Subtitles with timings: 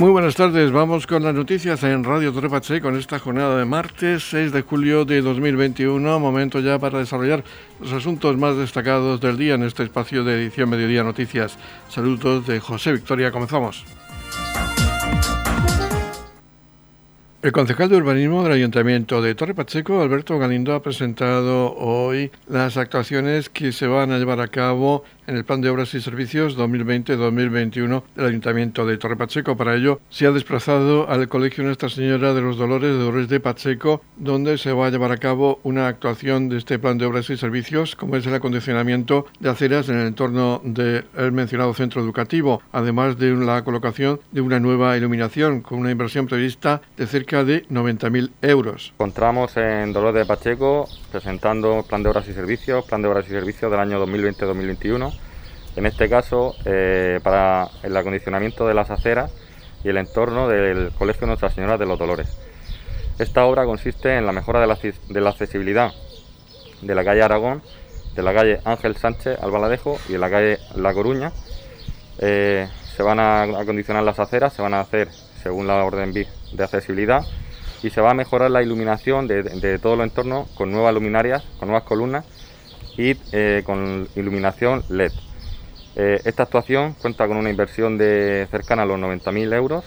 [0.00, 4.30] Muy buenas tardes, vamos con las noticias en Radio Torre con esta jornada de martes
[4.30, 7.44] 6 de julio de 2021, momento ya para desarrollar
[7.82, 11.58] los asuntos más destacados del día en este espacio de edición Mediodía Noticias.
[11.90, 13.84] Saludos de José Victoria, comenzamos.
[17.42, 22.76] El concejal de urbanismo del Ayuntamiento de Torre Pacheco, Alberto Galindo, ha presentado hoy las
[22.76, 26.58] actuaciones que se van a llevar a cabo en el Plan de Obras y Servicios
[26.58, 29.56] 2020-2021 del Ayuntamiento de Torre Pacheco.
[29.56, 33.38] Para ello, se ha desplazado al Colegio Nuestra Señora de los Dolores de Dolores de
[33.38, 37.30] Pacheco, donde se va a llevar a cabo una actuación de este Plan de Obras
[37.30, 42.60] y Servicios, como es el acondicionamiento de aceras en el entorno del mencionado centro educativo,
[42.72, 47.68] además de la colocación de una nueva iluminación con una inversión prevista de cerca de
[47.68, 48.92] 90.000 euros.
[48.94, 53.30] Encontramos en Dolores de Pacheco presentando Plan de Obras y Servicios, Plan de Obras y
[53.30, 55.19] Servicios del año 2020-2021
[55.76, 59.32] en este caso eh, para el acondicionamiento de las aceras
[59.84, 62.36] y el entorno del Colegio Nuestra Señora de los Dolores.
[63.18, 64.66] Esta obra consiste en la mejora de
[65.20, 65.92] la, accesibilidad
[66.80, 67.62] de la calle Aragón,
[68.14, 71.32] de la calle Ángel Sánchez Albaladejo y de la calle La Coruña.
[72.18, 75.08] Eh, se van a acondicionar las aceras, se van a hacer
[75.42, 76.26] según la orden de
[76.64, 77.24] accesibilidad
[77.82, 81.68] y se va a mejorar la iluminación de, todo el entorno con nuevas luminarias, con
[81.68, 82.24] nuevas columnas
[82.96, 85.12] y eh, con iluminación LED.
[85.96, 89.84] Eh, esta actuación cuenta con una inversión de cercana a los 90.000 euros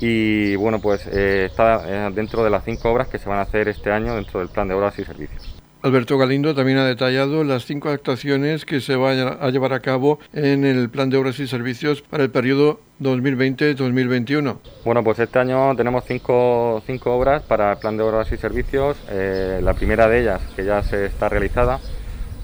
[0.00, 3.42] y bueno, pues eh, está eh, dentro de las cinco obras que se van a
[3.42, 5.54] hacer este año dentro del plan de obras y servicios.
[5.82, 10.20] Alberto Galindo también ha detallado las cinco actuaciones que se van a llevar a cabo
[10.32, 14.58] en el plan de obras y servicios para el periodo 2020-2021.
[14.84, 18.96] Bueno, pues este año tenemos cinco, cinco obras para el plan de obras y servicios.
[19.08, 21.80] la primera de ellas, que ya se está realizada,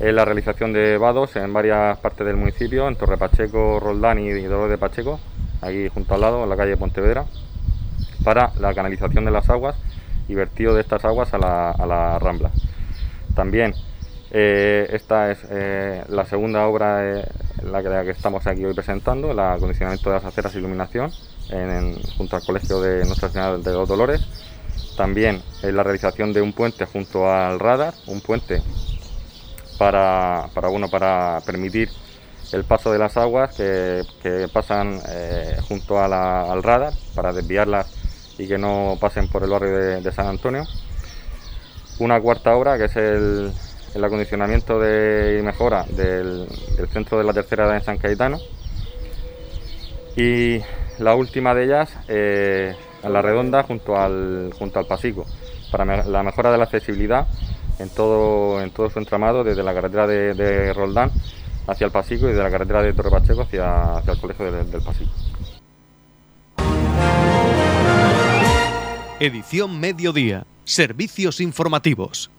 [0.01, 4.43] es la realización de vados en varias partes del municipio, en Torre Pacheco, Roldán y
[4.43, 5.19] Dolores de Pacheco,
[5.61, 7.25] aquí junto al lado, en la calle Pontevedra,
[8.23, 9.77] para la canalización de las aguas
[10.29, 12.51] y vertido de estas aguas a la, Rambla.
[13.35, 13.75] También
[14.31, 17.25] eh, esta es eh, la segunda obra eh,
[17.65, 21.11] la, que, estamos aquí hoy presentando, el acondicionamiento de las aceras e iluminación
[22.19, 24.21] junto al Colegio de Nuestra Señora de los Dolores.
[24.97, 28.63] También la realización de un puente junto al radar, un puente
[29.79, 31.89] para, para, bueno, para permitir
[32.53, 34.03] el paso de las aguas que,
[34.53, 37.87] pasan eh, junto al radar para desviarlas
[38.39, 40.65] y que no pasen por el barrio de, San Antonio.
[41.99, 43.53] Una cuarta obra que es el,
[44.03, 46.47] acondicionamiento de, y mejora del,
[46.93, 48.39] centro de la tercera edad en San Cayetano.
[50.17, 50.61] Y
[50.99, 55.27] la última de ellas, eh, en la redonda junto al, junto al Pasico,
[55.71, 57.27] para la mejora de la accesibilidad
[57.79, 61.11] en todo, en todo su entramado, desde la carretera de, Roldán
[61.67, 65.11] hacia el Pasico y desde la carretera de Torre Pacheco hacia, el colegio del Pasico.
[69.21, 70.47] Edición Mediodía.
[70.65, 72.31] Servicios informativos.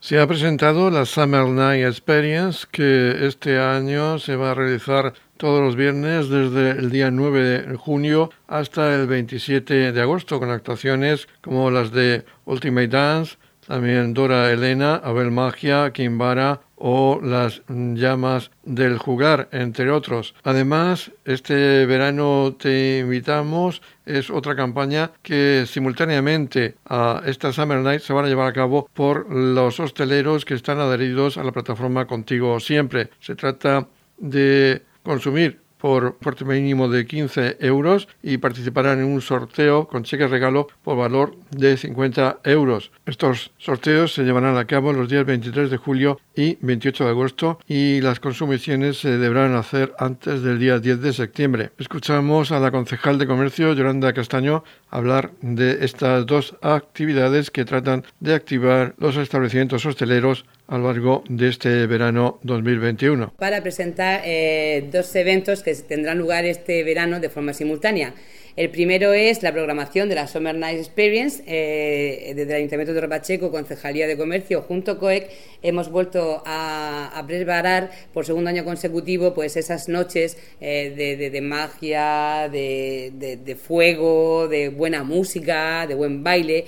[0.00, 5.60] Se ha presentado la Summer Night Experience que este año se va a realizar todos
[5.60, 11.26] los viernes desde el día 9 de junio hasta el 27 de agosto con actuaciones
[11.40, 13.36] como las de Ultimate Dance,
[13.68, 20.34] también Dora Elena, Abel Magia, Kimbara o las llamas del jugar, entre otros.
[20.42, 28.14] Además, este verano te invitamos es otra campaña que simultáneamente a esta Summer Night se
[28.14, 32.58] van a llevar a cabo por los hosteleros que están adheridos a la plataforma Contigo
[32.60, 33.10] Siempre.
[33.20, 33.86] Se trata
[34.16, 40.26] de consumir por fuerte mínimo de 15 euros y participarán en un sorteo con cheque
[40.26, 42.90] regalo por valor de 50 euros.
[43.06, 47.58] Estos sorteos se llevarán a cabo los días 23 de julio y 28 de agosto
[47.66, 51.70] y las consumiciones se deberán hacer antes del día 10 de septiembre.
[51.78, 58.04] Escuchamos a la concejal de comercio Yolanda Castaño hablar de estas dos actividades que tratan
[58.20, 63.32] de activar los establecimientos hosteleros a lo largo de este verano 2021.
[63.38, 68.12] Para presentar eh, dos eventos que tendrán lugar este verano de forma simultánea.
[68.54, 71.42] El primero es la programación de la Summer Night Experience.
[71.46, 75.30] Eh, desde el Ayuntamiento de Ropacheco, Concejalía de Comercio, junto COEC,
[75.62, 83.56] hemos vuelto a, preparar por segundo año consecutivo pues esas noches eh, de, magia, de
[83.64, 86.66] fuego, de buena música, de buen baile.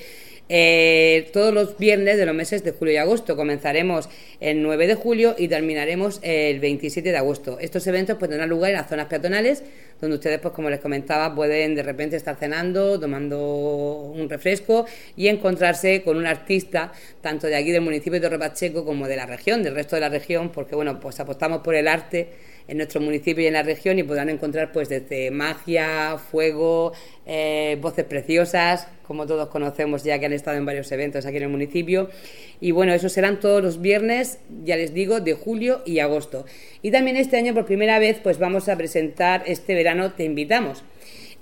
[0.53, 3.37] Eh, todos los viernes de los meses de julio y agosto.
[3.37, 4.09] Comenzaremos
[4.41, 7.61] el 9 de julio y terminaremos el 27 de agosto.
[7.61, 9.63] Estos eventos pues, tendrán lugar en las zonas peatonales,
[10.01, 14.87] donde ustedes, pues como les comentaba, pueden de repente estar cenando, tomando un refresco
[15.17, 19.27] y encontrarse con un artista, tanto de aquí del municipio de Torre como de la
[19.27, 22.29] región, del resto de la región, porque bueno, pues apostamos por el arte
[22.69, 26.93] en nuestro municipio y en la región y podrán encontrar pues desde magia, fuego,
[27.27, 31.45] eh, voces preciosas, como todos conocemos ya que han estado en varios eventos aquí en
[31.45, 32.11] el municipio.
[32.61, 36.45] Y bueno, esos serán todos los viernes, ya les digo, de julio y agosto.
[36.83, 40.85] Y también este año por primera vez pues vamos a presentar este verano Te Invitamos.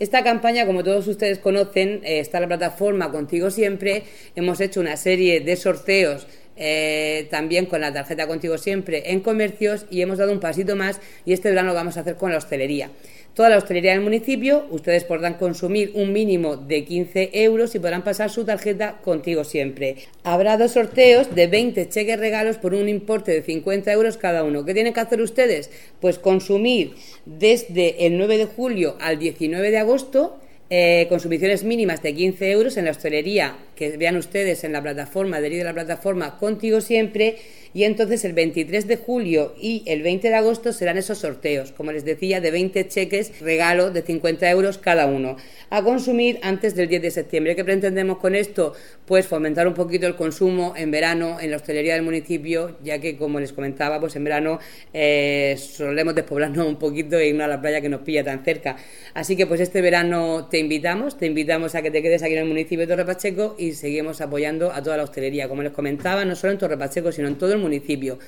[0.01, 4.05] Esta campaña, como todos ustedes conocen, eh, está en la plataforma Contigo Siempre.
[4.37, 9.87] Hemos hecho una serie de sorteos eh, también con la tarjeta Contigo Siempre en comercios
[9.91, 12.39] y hemos dado un pasito más y este verano lo vamos a hacer con la
[12.39, 12.91] hostelería.
[13.35, 18.03] Toda la hostelería del municipio, ustedes podrán consumir un mínimo de 15 euros y podrán
[18.03, 19.95] pasar su tarjeta contigo siempre.
[20.25, 24.65] Habrá dos sorteos de 20 cheques regalos por un importe de 50 euros cada uno.
[24.65, 25.71] ¿Qué tienen que hacer ustedes?
[26.01, 26.97] Pues consumir
[27.27, 30.41] desde el 9 de julio al 19 de agosto
[30.71, 35.39] eh, consumiciones mínimas de 15 euros en la hostelería, que vean ustedes en la plataforma,
[35.39, 37.37] adherido a la plataforma Contigo Siempre,
[37.75, 41.93] y entonces el 23 de julio y el 20 de agosto serán esos sorteos, como
[41.93, 45.37] les decía, de 20 cheques regalo de 50 euros cada uno,
[45.71, 47.57] a consumir antes del 10 de septiembre.
[47.57, 48.75] ¿Qué pretendemos con esto?
[49.07, 53.17] Pues fomentar un poquito el consumo en verano en la hostelería del municipio, ya que
[53.17, 54.59] como les comentaba, pues en verano
[54.93, 58.77] eh, solemos despoblarnos un poquito e irnos a la playa que nos pilla tan cerca.
[59.15, 62.41] Así que pues este verano te invitamos, te invitamos a que te quedes aquí en
[62.41, 66.25] el municipio de Torre Pacheco y seguimos apoyando a toda la hostelería, como les comentaba,
[66.25, 68.19] no solo en Torre Pacheco, sino en todo el municipio.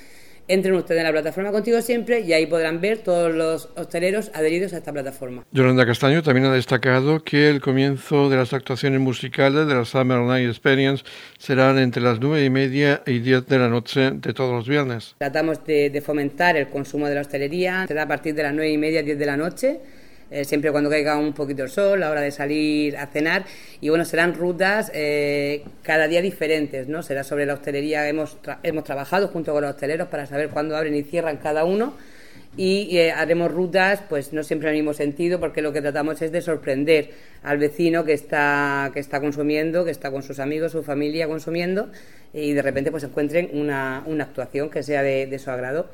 [0.48, 4.72] Entren ustedes en la plataforma Contigo Siempre y ahí podrán ver todos los hosteleros adheridos
[4.72, 5.44] a esta plataforma.
[5.52, 10.18] Yolanda Castaño también ha destacado que el comienzo de las actuaciones musicales de la Summer
[10.22, 11.04] Night Experience
[11.38, 15.14] serán entre las nueve y media y 10 de la noche de todos los viernes.
[15.18, 18.72] Tratamos de, de fomentar el consumo de la hostelería, será a partir de las nueve
[18.72, 19.80] y media, 10 de la noche
[20.30, 23.44] eh, siempre cuando caiga un poquito el sol, la hora de salir a cenar.
[23.80, 27.02] Y bueno, serán rutas eh, cada día diferentes, ¿no?
[27.02, 30.94] Será sobre la hostelería, hemos, hemos trabajado junto con los hosteleros para saber cuándo abren
[30.94, 31.94] y cierran cada uno.
[32.56, 36.20] Y eh, haremos rutas, pues no siempre en el mismo sentido, porque lo que tratamos
[36.22, 37.10] es de sorprender
[37.42, 41.90] al vecino que está, que está consumiendo, que está con sus amigos, su familia consumiendo,
[42.32, 45.90] y de repente pues encuentren una, una actuación que sea de su agrado.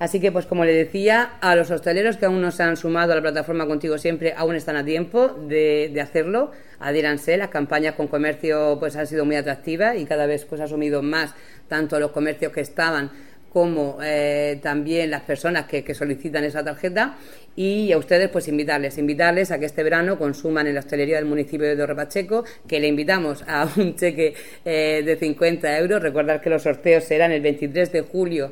[0.00, 3.12] Así que, pues como le decía, a los hosteleros que aún no se han sumado
[3.12, 6.52] a la plataforma Contigo Siempre, aún están a tiempo de, hacerlo.
[6.78, 10.64] Adíranse, las campañas con comercio pues han sido muy atractivas y cada vez pues ha
[10.64, 11.34] asumido más
[11.68, 13.10] tanto los comercios que estaban
[13.52, 17.18] como eh, también las personas que, solicitan esa tarjeta
[17.54, 21.26] y a ustedes pues invitarles, invitarles a que este verano consuman en la hostelería del
[21.26, 24.32] municipio de Torre Pacheco, que le invitamos a un cheque
[24.64, 26.00] eh, de 50 euros.
[26.00, 28.50] Recordar que los sorteos serán el 23 de julio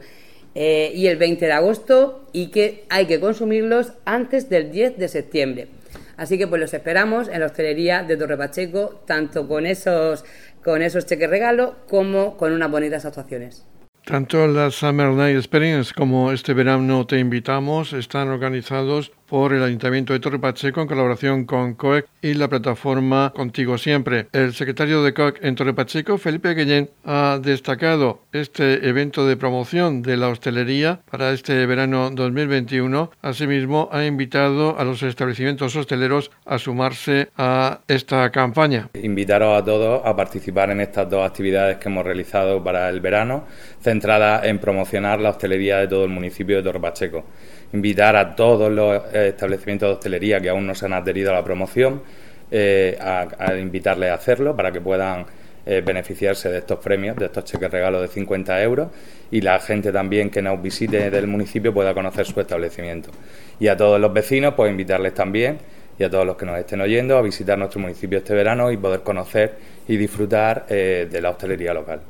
[0.60, 5.06] eh, y el 20 de agosto y que hay que consumirlos antes del 10 de
[5.06, 5.68] septiembre.
[6.16, 10.24] Así que pues los esperamos en la hostelería de Torre Pacheco, tanto con esos,
[10.64, 13.64] con esos cheques regalo como con unas bonitas actuaciones.
[14.04, 20.12] Tanto la Summer Night Experience como este verano Te Invitamos están organizados por el Ayuntamiento
[20.12, 24.26] de Torre Pacheco en colaboración con COEC y la plataforma Contigo Siempre.
[24.32, 30.02] El secretario de COEC en Torre Pacheco, Felipe Guillén, ha destacado este evento de promoción
[30.02, 33.10] de la hostelería para este verano 2021.
[33.20, 38.88] Asimismo, ha invitado a los establecimientos hosteleros a sumarse a esta campaña.
[38.94, 43.44] Invitaros a todos a participar en estas dos actividades que hemos realizado para el verano,
[43.82, 47.24] centradas en promocionar la hostelería de todo el municipio de Torre Pacheco
[47.72, 51.34] invitar a todos los eh, establecimientos de hostelería que aún no se han adherido a
[51.34, 52.02] la promoción
[52.50, 55.26] eh, a, invitarles a hacerlo para que puedan
[55.66, 58.88] eh, beneficiarse de estos premios, de estos cheques regalos de 50 euros
[59.30, 63.10] y la gente también que nos visite del municipio pueda conocer su establecimiento.
[63.60, 65.58] Y a todos los vecinos, pues invitarles también
[65.98, 68.78] y a todos los que nos estén oyendo a visitar nuestro municipio este verano y
[68.78, 72.00] poder conocer y disfrutar de la hostelería local.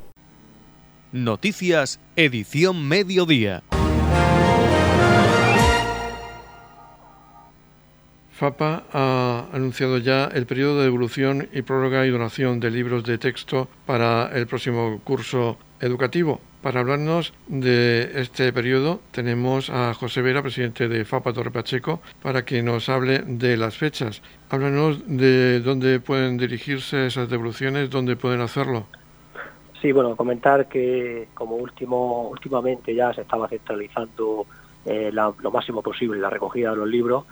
[1.11, 3.63] Noticias, edición mediodía.
[8.39, 13.17] FAPA ha anunciado ya el periodo de devolución y prórroga y donación de libros de
[13.17, 16.39] texto para el próximo curso educativo.
[16.61, 22.45] Para hablarnos de este periodo tenemos a José Vera, presidente de FAPA Torre Pacheco, para
[22.45, 24.21] que nos hable de las fechas.
[24.49, 28.85] Háblanos de dónde pueden dirigirse esas devoluciones, dónde pueden hacerlo.
[29.81, 34.45] Sí, bueno, comentar que como último, últimamente ya se estaba centralizando
[34.85, 37.25] eh, lo máximo posible la recogida de los libros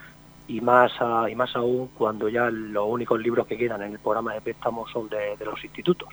[0.48, 0.92] y más,
[1.30, 4.90] y más aún cuando ya los únicos libros que quedan en el programa de préstamos
[4.92, 6.10] son de, los institutos.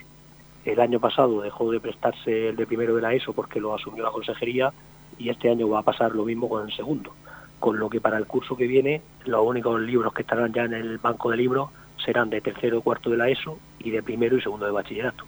[0.64, 4.02] El año pasado dejó de prestarse el de primero de la ESO porque lo asumió
[4.02, 4.72] la consejería
[5.18, 7.12] y este año va a pasar lo mismo con el segundo.
[7.60, 10.74] Con lo que para el curso que viene los únicos libros que estarán ya en
[10.74, 11.70] el banco de libros
[12.04, 15.24] serán de tercero cuarto de la ESO y de primero y segundo de bachillerato.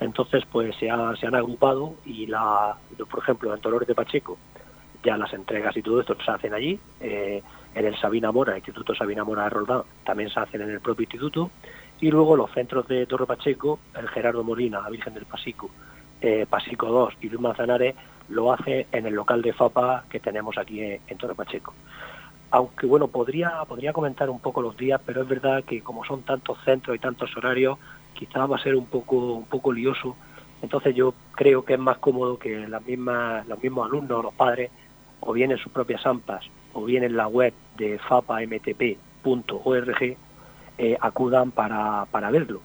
[0.00, 0.88] Entonces, pues se,
[1.20, 2.76] se han agrupado y, la,
[3.10, 4.38] por ejemplo, en Dolores de Pacheco,
[5.02, 6.78] ya las entregas y todo esto se hacen allí.
[7.00, 7.42] Eh,
[7.78, 10.80] en el Sabina Mora, el Instituto Sabina Mora de Roldán, también se hacen en el
[10.80, 11.50] propio instituto.
[12.00, 15.70] Y luego los centros de Torre Pacheco, el Gerardo Molina, la Virgen del Pasico,
[16.20, 17.94] eh, Pasico 2 y Luis Manzanares,
[18.30, 21.72] lo hace en el local de FAPA que tenemos aquí en, Torre Pacheco.
[22.50, 26.22] Aunque bueno, podría, podría comentar un poco los días, pero es verdad que como son
[26.22, 27.78] tantos centros y tantos horarios,
[28.14, 30.16] quizás va a ser un poco, un poco lioso.
[30.62, 34.72] Entonces yo creo que es más cómodo que las mismas, los mismos alumnos, los padres,
[35.20, 38.96] o bien en sus propias AMPAs, o bien en la web de fapamtp.org,
[40.78, 42.60] eh, acudan para, para verlo.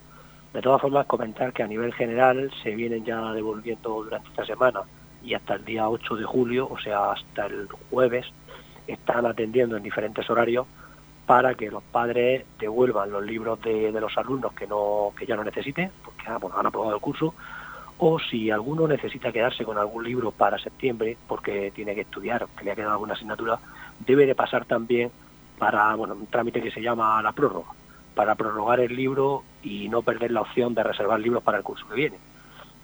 [0.53, 4.81] De todas formas, comentar que a nivel general se vienen ya devolviendo durante esta semana
[5.23, 8.25] y hasta el día 8 de julio, o sea, hasta el jueves,
[8.87, 10.67] están atendiendo en diferentes horarios
[11.25, 15.43] para que los padres devuelvan los libros de, los alumnos que no que ya no
[15.43, 17.33] necesiten, porque ah, han aprobado el curso,
[17.97, 22.65] o si alguno necesita quedarse con algún libro para septiembre, porque tiene que estudiar, que
[22.65, 23.59] le ha quedado alguna asignatura,
[23.99, 25.11] debe de pasar también
[25.57, 27.69] para un trámite que se llama la prórroga,
[28.15, 31.87] para prorrogar el libro y no perder la opción de reservar libros para el curso
[31.87, 32.17] que viene.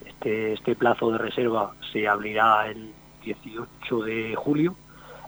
[0.06, 4.76] Este, este plazo de reserva se abrirá el 18 de julio,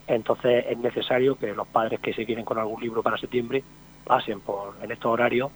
[0.06, 3.62] entonces es necesario que los padres que se quieren con algún libro para septiembre
[4.04, 5.50] pasen por en estos horarios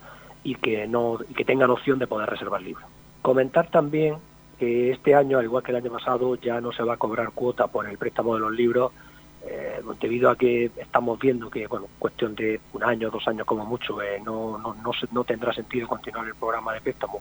[0.45, 2.87] y que no que tengan opción de poder reservar libros.
[3.23, 4.17] Comentar también
[4.59, 7.31] que este año, al igual que el año pasado, ya no se va a cobrar
[7.33, 8.93] cuota por el préstamo de los libros,
[9.45, 13.65] eh, debido a que estamos viendo que, bueno, cuestión de un año, dos años como
[13.65, 17.21] mucho, eh, no, no, no, no tendrá sentido continuar el programa de préstamo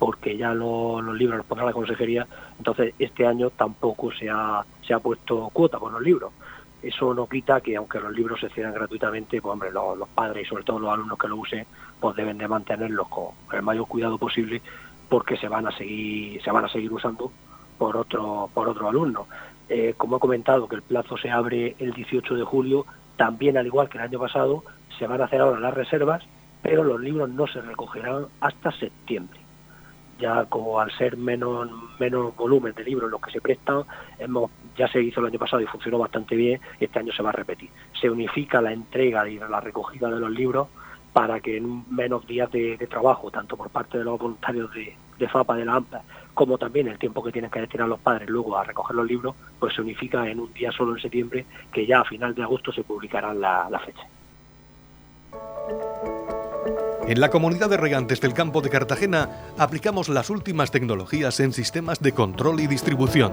[0.00, 4.94] porque ya los libros los pondrá la consejería, entonces este año tampoco se ha, se
[4.94, 6.32] ha puesto cuota por los libros.
[6.82, 10.48] Eso no quita que aunque los libros se cierren gratuitamente, pues hombre, los, padres y
[10.48, 11.66] sobre todo los alumnos que lo usen,
[12.00, 14.62] pues deben de mantenerlos con el mayor cuidado posible
[15.10, 17.30] porque se van a seguir, se van a seguir usando
[17.76, 19.26] por otro, por otro alumno.
[19.68, 22.86] Eh, como he comentado que el plazo se abre el 18 de julio,
[23.16, 24.64] también al igual que el año pasado,
[24.98, 26.24] se van a hacer ahora las reservas,
[26.62, 29.40] pero los libros no se recogerán hasta septiembre
[30.20, 33.84] ya como al ser menos menos volumen de libros los que se prestan,
[34.18, 37.30] hemos, ya se hizo el año pasado y funcionó bastante bien, este año se va
[37.30, 37.70] a repetir.
[38.00, 40.68] Se unifica la entrega y la recogida de los libros
[41.12, 45.56] para que en menos días de, trabajo, tanto por parte de los voluntarios de, FAPA,
[45.56, 46.02] de la AMPA,
[46.34, 49.34] como también el tiempo que tienen que destinar los padres luego a recoger los libros,
[49.58, 52.72] pues se unifica en un día solo en septiembre, que ya a final de agosto
[52.72, 54.06] se publicarán la, la fecha.
[57.06, 62.00] En la comunidad de regantes del campo de Cartagena aplicamos las últimas tecnologías en sistemas
[62.00, 63.32] de control y distribución,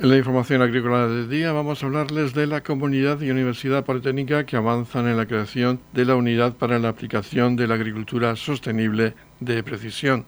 [0.00, 4.46] En la información agrícola del día vamos a hablarles de la comunidad y universidad politécnica
[4.46, 9.14] que avanzan en la creación de la unidad para la aplicación de la agricultura sostenible
[9.40, 10.24] de precisión.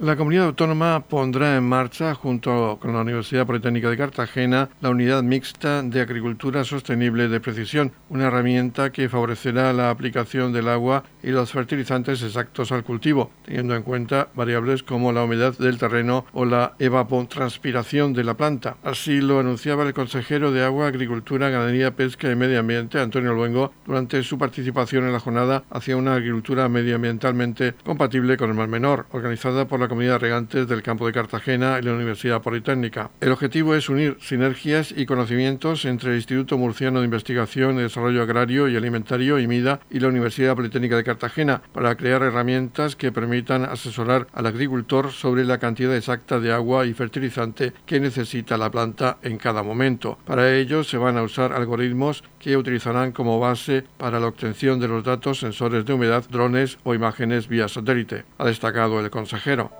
[0.00, 5.22] La comunidad autónoma pondrá en marcha, junto con la Universidad Politécnica de Cartagena, la Unidad
[5.22, 11.32] Mixta de Agricultura Sostenible de Precisión, una herramienta que favorecerá la aplicación del agua y
[11.32, 16.46] los fertilizantes exactos al cultivo, teniendo en cuenta variables como la humedad del terreno o
[16.46, 18.78] la evapotranspiración de la planta.
[18.82, 23.74] Así lo anunciaba el consejero de Agua, Agricultura, Ganadería, Pesca y Medio Ambiente, Antonio Luengo,
[23.84, 29.04] durante su participación en la jornada hacia una agricultura medioambientalmente compatible con el Mar Menor,
[29.12, 33.10] organizada por la Comunidad Regantes del Campo de Cartagena y la Universidad Politécnica.
[33.20, 38.22] El objetivo es unir sinergias y conocimientos entre el Instituto Murciano de Investigación y Desarrollo
[38.22, 43.64] Agrario y Alimentario, IMIDA, y la Universidad Politécnica de Cartagena para crear herramientas que permitan
[43.64, 49.18] asesorar al agricultor sobre la cantidad exacta de agua y fertilizante que necesita la planta
[49.22, 50.18] en cada momento.
[50.24, 54.86] Para ello se van a usar algoritmos que utilizarán como base para la obtención de
[54.86, 59.79] los datos sensores de humedad, drones o imágenes vía satélite, ha destacado el consejero.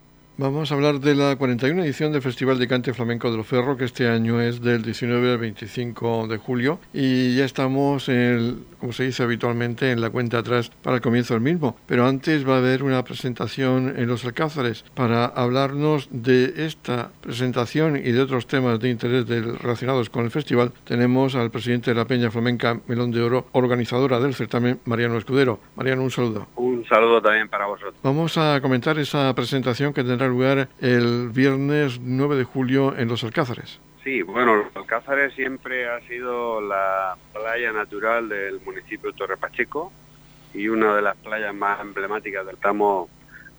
[0.37, 3.75] Vamos a hablar de la 41 edición del Festival de Cante Flamenco de los Ferro,
[3.75, 6.79] que este año es del 19 al 25 de julio.
[6.93, 11.33] Y ya estamos, en como se dice habitualmente, en la cuenta atrás para el comienzo
[11.33, 11.75] del mismo.
[11.85, 14.85] Pero antes va a haber una presentación en los Alcázares.
[14.95, 20.71] Para hablarnos de esta presentación y de otros temas de interés relacionados con el festival,
[20.85, 25.59] tenemos al presidente de la Peña Flamenca Melón de Oro, organizadora del certamen, Mariano Escudero.
[25.75, 26.47] Mariano, un saludo.
[26.81, 27.93] Un saludo también para vosotros.
[28.01, 33.23] Vamos a comentar esa presentación que tendrá lugar el viernes 9 de julio en Los
[33.23, 33.79] Alcázares.
[34.03, 39.91] Sí, bueno, Los Alcázares siempre ha sido la playa natural del municipio de Torre Pacheco
[40.55, 43.09] y una de las playas más emblemáticas del estamos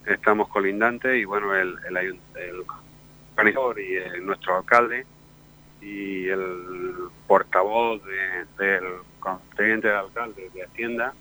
[0.05, 2.64] estamos colindantes y bueno el el, el
[3.79, 5.07] y nuestro alcalde
[5.81, 6.95] y el
[7.29, 8.02] portavoz
[8.59, 8.85] del
[9.21, 11.14] constituyente de alcalde de Hacienda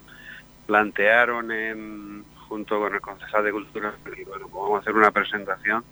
[0.71, 5.11] plantearon en junto con el concejal de Cultura, y bueno, pues vamos a hacer una
[5.11, 5.83] presentación.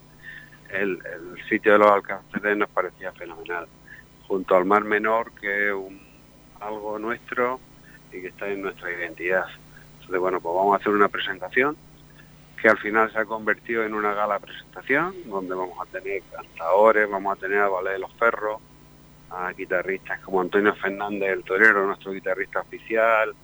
[0.70, 1.02] El,
[1.50, 3.68] sitio de los alcances nos parecía fenomenal,
[4.26, 5.76] junto al Mar Menor, que es
[6.62, 7.60] algo nuestro
[8.14, 9.48] y que está en nuestra identidad.
[9.96, 11.76] Entonces, bueno, pues vamos a hacer una presentación
[12.62, 17.10] que al final se ha convertido en una gala presentación, donde vamos a tener cantadores,
[17.10, 18.62] vamos a tener a Ballet de los Ferros,
[19.30, 23.36] a guitarristas como Antonio Fernández, el torero, nuestro guitarrista oficial,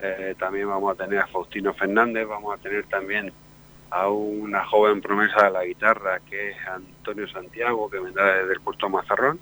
[0.00, 3.32] eh, también vamos a tener a Faustino Fernández, vamos a tener también
[3.90, 8.60] a una joven promesa de la guitarra que es Antonio Santiago, que vendrá desde el
[8.60, 9.40] puerto Mazarrón.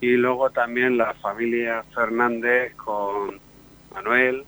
[0.00, 3.40] Y luego también la familia Fernández con
[3.94, 4.44] Manuel,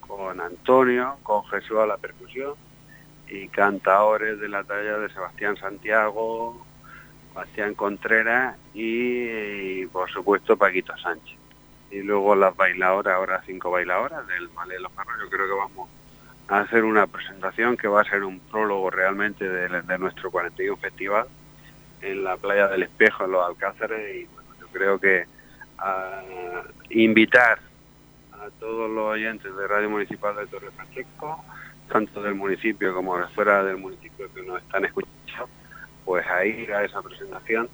[0.00, 2.54] con Antonio, con Jesús a la percusión
[3.28, 6.64] y cantadores de la talla de Sebastián Santiago,
[7.32, 11.41] Sebastián Contreras y por supuesto Paquito Sánchez
[11.92, 15.52] y luego las bailadoras, ahora cinco bailadoras del Malé de los Perros, yo creo que
[15.52, 15.90] vamos
[16.48, 21.26] a hacer una presentación que va a ser un prólogo realmente de, nuestro 41 Festival
[22.00, 25.26] en la playa del Espejo, en los Alcázares, y bueno, yo creo que
[25.78, 26.22] a
[26.88, 27.60] invitar
[28.32, 31.44] a todos los oyentes de Radio Municipal de Torre Pacheco,
[31.90, 35.48] tanto del municipio como de fuera del municipio que nos están escuchando,
[36.06, 37.68] pues a ir a esa presentación,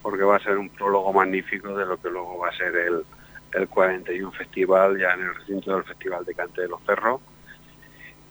[0.00, 3.04] porque va a ser un prólogo magnífico de lo que luego va a ser el
[3.52, 7.20] el 41 Festival ya en el recinto del Festival de Cante de los Cerros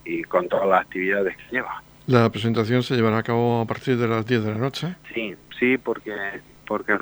[0.05, 1.81] y con todas las actividades que lleva.
[2.07, 4.95] ¿La presentación se llevará a cabo a partir de las 10 de la noche?
[5.13, 6.13] Sí, sí, porque
[6.67, 6.97] porque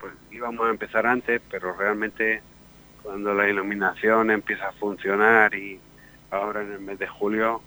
[0.00, 2.40] pues, íbamos a empezar antes, pero realmente
[3.02, 5.78] cuando la iluminación empieza a funcionar y
[6.30, 7.60] ahora en el mes de julio,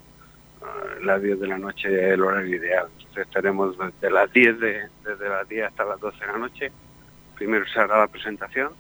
[0.62, 2.88] uh, las 10 de la noche es el horario ideal.
[2.97, 6.71] Entonces estaremos desde las 10, de, desde las 10 hasta las 12 de la noche
[7.38, 8.73] primero se hará la presentación,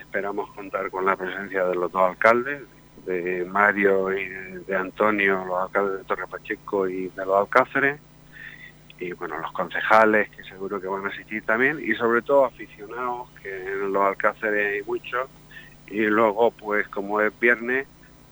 [0.00, 2.62] esperamos contar con la presencia de los dos alcaldes,
[3.06, 4.26] de Mario y
[4.66, 8.00] de Antonio, los alcaldes de Torre Pacheco y de los Alcáceres,
[8.98, 13.30] y bueno, los concejales que seguro que van a asistir también, y sobre todo aficionados,
[13.40, 15.28] que en los Alcáceres hay muchos,
[15.86, 17.86] y luego pues como es viernes,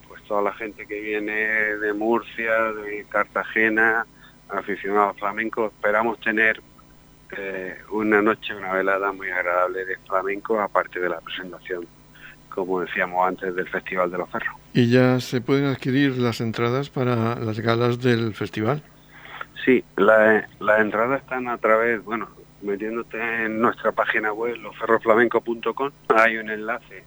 [0.09, 4.05] pues toda la gente que viene de Murcia, de Cartagena,
[4.49, 6.61] aficionados flamencos, esperamos tener
[7.37, 11.87] eh, una noche, una velada muy agradable de flamenco, aparte de la presentación,
[12.49, 14.55] como decíamos antes, del Festival de los Ferros.
[14.73, 18.81] ¿Y ya se pueden adquirir las entradas para las galas del festival?
[19.63, 22.29] Sí, las entradas están a través, bueno,
[22.61, 27.03] metiéndote en nuestra página web, losferroflamenco.com, hay un enlace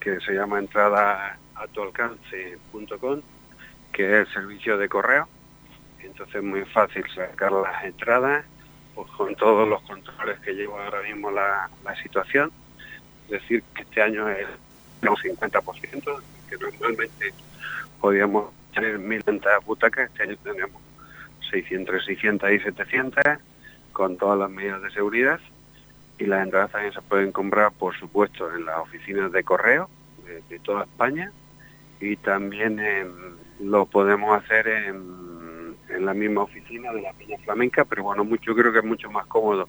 [0.00, 3.20] que se llama entrada a tu alcance.com,
[3.92, 5.28] que es el servicio de correo.
[6.00, 8.44] Entonces es muy fácil sacar las entradas
[8.94, 11.68] pues con todos los controles que lleva ahora mismo la,
[12.02, 12.50] situación.
[13.28, 14.46] Decir que este año es
[15.02, 17.32] un 50%, que normalmente
[18.00, 20.82] podíamos tener 1.000 butacas, este año tenemos
[21.50, 23.24] 600, 600 y 700
[23.92, 25.40] con todas las medidas de seguridad
[26.18, 29.88] y las entradas también se pueden comprar, por supuesto, en las oficinas de correo
[30.48, 31.32] de, toda España
[32.00, 32.80] y también
[33.60, 35.33] lo podemos hacer en
[35.94, 39.10] en la misma oficina de la Peña Flamenca, pero bueno, mucho, creo que es mucho
[39.10, 39.68] más cómodo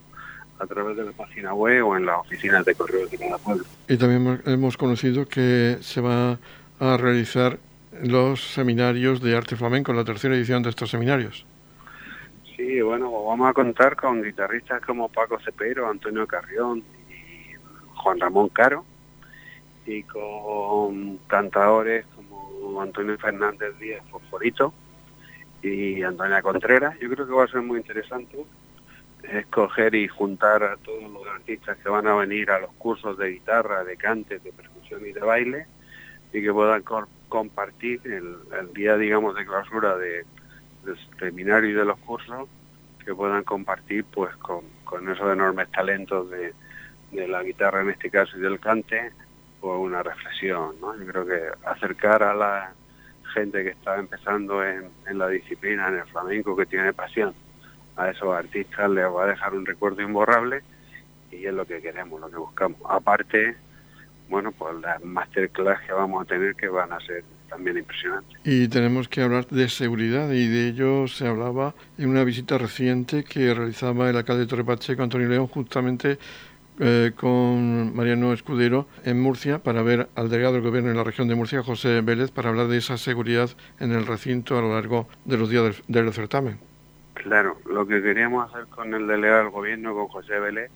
[0.58, 3.64] a través de la página web o en las oficinas de correo de cada pueblo.
[3.88, 6.38] Y también hemos conocido que se va
[6.80, 7.58] a realizar
[8.02, 11.46] los seminarios de arte flamenco, la tercera edición de estos seminarios.
[12.56, 17.54] Sí, bueno, vamos a contar con guitarristas como Paco Cepero, Antonio Carrión y
[17.94, 18.84] Juan Ramón Caro,
[19.86, 24.72] y con cantadores como Antonio Fernández Díaz Fosforito,
[25.62, 26.98] y Antonia Contreras.
[27.00, 28.36] Yo creo que va a ser muy interesante
[29.22, 33.30] escoger y juntar a todos los artistas que van a venir a los cursos de
[33.30, 35.66] guitarra, de cante, de percusión y de baile.
[36.32, 36.82] y que puedan
[37.28, 40.24] compartir el, día, digamos, de clausura de,
[40.84, 42.48] del seminario y de los cursos,
[43.04, 46.52] que puedan compartir pues con, con esos enormes talentos de,
[47.12, 49.12] de la guitarra en este caso y del cante,
[49.60, 50.96] pues una reflexión, ¿no?
[50.98, 52.72] Yo creo que acercar a la
[53.36, 57.34] gente que está empezando en, en la disciplina, en el flamenco, que tiene pasión,
[57.96, 60.62] a esos artistas les va a dejar un recuerdo imborrable
[61.30, 62.80] y es lo que queremos, lo que buscamos.
[62.88, 63.56] Aparte,
[64.28, 68.38] bueno, pues las masterclass que vamos a tener que van a ser también impresionantes.
[68.44, 73.24] Y tenemos que hablar de seguridad y de ello se hablaba en una visita reciente
[73.24, 76.18] que realizaba el alcalde de Torre Pacheco, Antonio León, justamente
[76.78, 81.26] eh, con Mariano Escudero en Murcia para ver al delegado del gobierno en la región
[81.26, 83.48] de Murcia, José Vélez, para hablar de esa seguridad
[83.80, 86.58] en el recinto a lo largo de los días del, certamen.
[87.14, 90.70] Claro, lo que queríamos hacer con el delegado del gobierno, con José Vélez,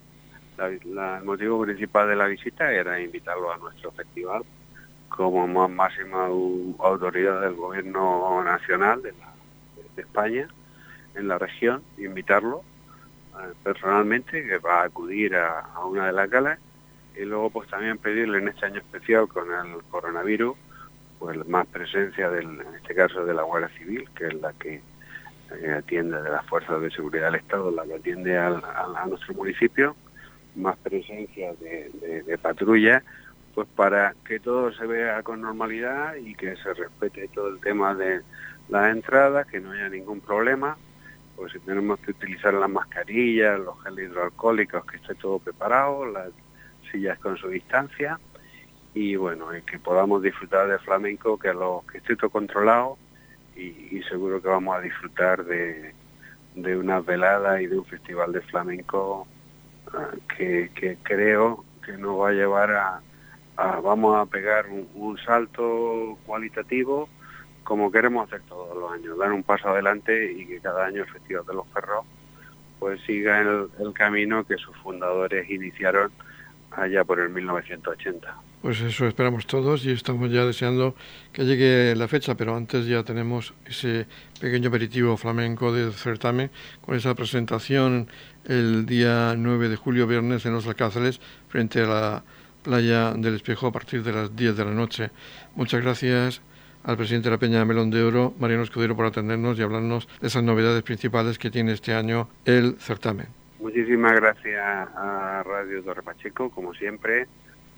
[0.57, 4.43] el motivo principal de la visita era invitarlo a nuestro festival
[5.09, 9.13] como más máxima autoridad del gobierno nacional de,
[9.95, 10.47] de España
[11.15, 12.63] en la región, invitarlo
[13.63, 16.59] personalmente que va a acudir a, una de las galas.
[17.15, 20.55] Y luego pues también pedirle en este año especial con el coronavirus
[21.19, 24.81] pues más presencia del, en este caso de la Guardia Civil que es la que
[25.51, 29.95] eh, atiende de las fuerzas de seguridad del Estado la que atiende a nuestro municipio
[30.55, 33.03] más presencia de, de patrulla
[33.53, 37.93] pues para que todo se vea con normalidad y que se respete todo el tema
[37.93, 38.21] de
[38.69, 40.77] las entradas que no haya ningún problema
[41.41, 46.29] pues si tenemos que utilizar las mascarillas, los gel hidroalcohólicos, que esté todo preparado, las
[46.91, 48.19] sillas con su distancia
[48.93, 52.95] y bueno, que podamos disfrutar del flamenco, que, lo, que esté todo controlado
[53.55, 55.95] y, seguro que vamos a disfrutar de,
[56.53, 59.25] de unas veladas y de un festival de flamenco
[59.95, 60.69] ah, que,
[61.01, 63.01] creo que nos va a llevar a,
[63.81, 67.09] vamos a pegar un salto cualitativo
[67.63, 71.09] como queremos hacer todos los años, dar un paso adelante y que cada año el
[71.09, 72.05] Festival de los Perros
[72.79, 76.11] pues siga el, el camino que sus fundadores iniciaron
[76.71, 78.35] allá por el 1980.
[78.61, 80.95] Pues eso esperamos todos y estamos ya deseando
[81.33, 84.05] que llegue la fecha, pero antes ya tenemos ese
[84.39, 86.51] pequeño aperitivo flamenco del certamen
[86.85, 88.07] con esa presentación
[88.45, 91.19] el día 9 de julio, viernes, en los Alcázares,
[91.49, 92.23] frente a la
[92.61, 95.09] playa del Espejo a partir de las 10 de la noche.
[95.55, 96.41] Muchas gracias
[96.83, 100.07] al presidente de la Peña de Melón de Oro, Mariano Escudero, por atendernos y hablarnos
[100.19, 103.27] de esas novedades principales que tiene este año el certamen.
[103.59, 104.59] Muchísimas gracias
[104.95, 107.27] a Radio Torre Pacheco, como siempre,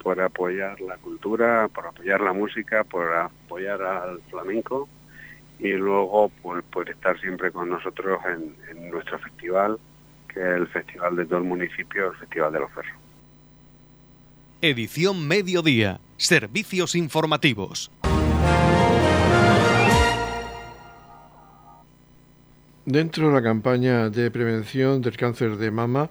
[0.02, 4.88] por apoyar la cultura, por apoyar la música, por apoyar al flamenco
[5.60, 9.78] y luego por, por estar siempre con nosotros en, en nuestro festival,
[10.28, 12.94] que es el festival de todo el municipio, el Festival de los Ferros.
[14.62, 16.00] Edición Mediodía.
[16.16, 17.92] Servicios informativos.
[22.86, 26.10] Dentro de la campaña de prevención del cáncer de mama,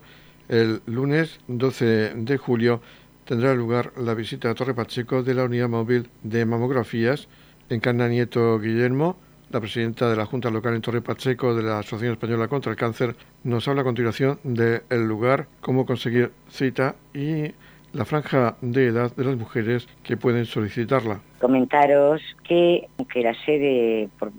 [0.49, 2.81] el lunes 12 de julio
[3.27, 7.29] tendrá lugar la visita a Torre Pacheco de la unidad móvil de mamografías.
[7.69, 9.19] Encarna Nieto Guillermo,
[9.51, 12.79] la presidenta de la Junta Local en Torre Pacheco de la Asociación Española contra el
[12.79, 17.53] Cáncer, nos habla a continuación del lugar, cómo conseguir cita y
[17.93, 21.21] la franja de edad de las mujeres que pueden solicitarla.
[21.43, 24.31] Comentaros que, aunque la sede, por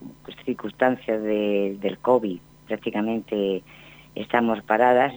[0.46, 3.62] circunstancias del COVID, prácticamente
[4.16, 5.14] estamos paradas,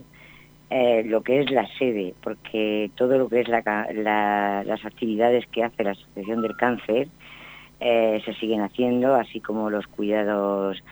[0.68, 5.85] eh, lo que es la sede, porque todo lo que es las actividades que hace
[5.85, 7.07] la Asociación del Cáncer
[7.79, 10.83] eh, se siguen haciendo, así como los cuidados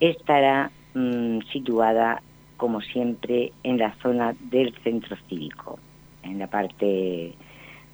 [0.00, 2.22] estará mm, situada,
[2.56, 5.78] como siempre, en la zona del centro cívico,
[6.22, 7.32] en la parte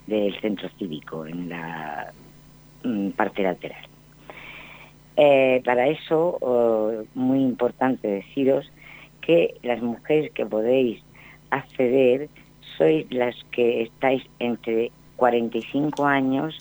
[0.07, 2.11] del centro cívico, en la
[2.83, 3.85] mm, parte lateral.
[5.17, 8.69] Eh, para eso, oh, muy importante deciros
[9.21, 11.01] que las mujeres que podéis
[11.51, 12.29] acceder
[12.77, 16.57] sois las que estáis entre 45 años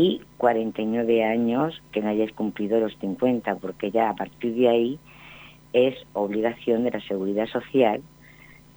[0.00, 4.98] y 49 años que no hayáis cumplido los 50, porque ya a partir de ahí
[5.74, 8.00] es obligación de la seguridad social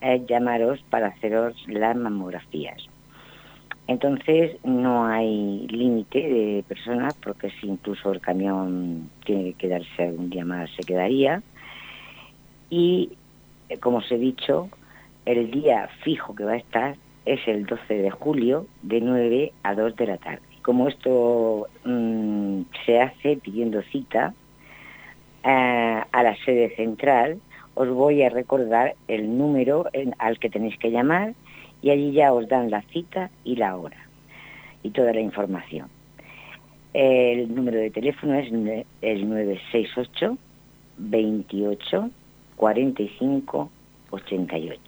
[0.02, 2.90] eh, llamaros para haceros las mamografías.
[3.88, 10.30] Entonces no hay límite de personas porque si incluso el camión tiene que quedarse algún
[10.30, 11.42] día más se quedaría.
[12.70, 13.12] Y
[13.70, 14.70] eh, como os he dicho,
[15.26, 19.74] el día fijo que va a estar es el 12 de julio de 9 a
[19.74, 20.53] 2 de la tarde.
[20.64, 24.34] Como esto mm, se hace pidiendo cita
[25.44, 27.40] eh, a la sede central,
[27.76, 29.86] os voy a recordar el número
[30.18, 31.34] al que tenéis que llamar
[31.82, 33.98] y allí ya os dan la cita y la hora
[34.84, 35.90] y toda la información.
[36.94, 38.52] El número de teléfono es
[39.02, 40.38] el 968
[40.98, 42.10] 28
[42.56, 43.70] 45
[44.12, 44.82] 88.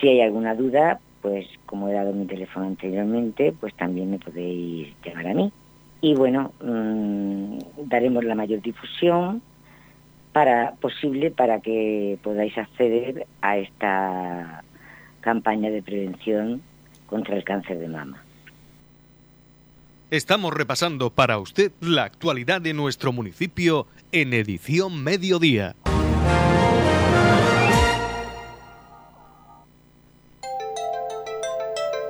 [0.00, 4.94] Si hay alguna duda, pues como he dado mi teléfono anteriormente, pues también me podéis
[5.04, 5.52] llamar a mí.
[6.00, 9.42] Y bueno, mm, daremos la mayor difusión
[10.32, 14.62] para posible para que podáis acceder a esta
[15.20, 16.62] campaña de prevención
[17.06, 18.22] contra el cáncer de mama.
[20.10, 25.74] Estamos repasando para usted la actualidad de nuestro municipio en edición mediodía.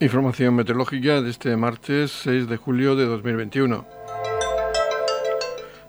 [0.00, 3.84] Información meteorológica de este martes 6 de julio de 2021.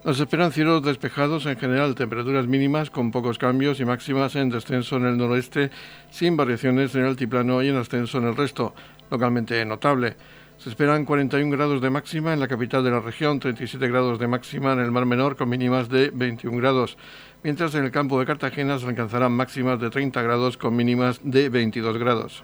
[0.04, 4.98] Nos esperan cielos despejados en general, temperaturas mínimas con pocos cambios y máximas en descenso
[4.98, 5.70] en el noroeste,
[6.10, 8.74] sin variaciones en el altiplano y en ascenso en el resto,
[9.12, 10.16] localmente notable.
[10.58, 14.28] Se esperan 41 grados de máxima en la capital de la región, 37 grados de
[14.28, 16.98] máxima en el Mar Menor con mínimas de 21 grados,
[17.44, 21.50] mientras en el campo de Cartagena se alcanzarán máximas de 30 grados con mínimas de
[21.50, 22.44] 22 grados.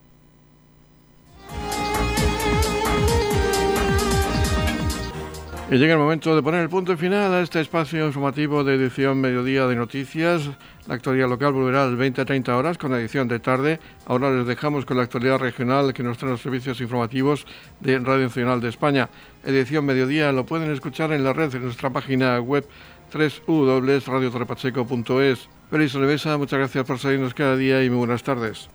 [5.71, 9.21] Y llega el momento de poner el punto final a este espacio informativo de edición
[9.21, 10.49] Mediodía de Noticias.
[10.85, 13.79] La actualidad local volverá a las 20 a 30 horas con la edición de tarde.
[14.05, 17.45] Ahora les dejamos con la actualidad regional que nos traen los servicios informativos
[17.79, 19.07] de Radio Nacional de España.
[19.45, 22.67] Edición Mediodía lo pueden escuchar en la red de nuestra página web
[23.47, 25.47] www.radiotorrepacheco.es.
[25.69, 28.67] Feliz Olivesa, muchas gracias por seguirnos cada día y muy buenas tardes.